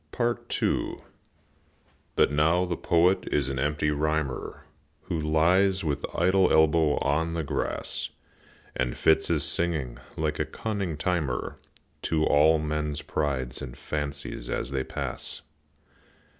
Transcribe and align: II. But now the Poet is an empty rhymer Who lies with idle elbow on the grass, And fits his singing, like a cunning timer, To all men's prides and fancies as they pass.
II. 0.19 1.03
But 2.15 2.31
now 2.31 2.65
the 2.65 2.75
Poet 2.75 3.27
is 3.31 3.49
an 3.49 3.59
empty 3.59 3.91
rhymer 3.91 4.65
Who 5.03 5.19
lies 5.19 5.83
with 5.83 6.03
idle 6.15 6.51
elbow 6.51 6.95
on 6.97 7.35
the 7.35 7.43
grass, 7.43 8.09
And 8.75 8.97
fits 8.97 9.27
his 9.27 9.43
singing, 9.43 9.99
like 10.17 10.39
a 10.39 10.45
cunning 10.45 10.97
timer, 10.97 11.59
To 12.09 12.25
all 12.25 12.57
men's 12.57 13.03
prides 13.03 13.61
and 13.61 13.77
fancies 13.77 14.49
as 14.49 14.71
they 14.71 14.83
pass. 14.83 15.43